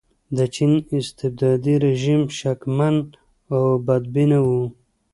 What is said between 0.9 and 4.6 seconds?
استبدادي رژیم شکمن او بدبینه و.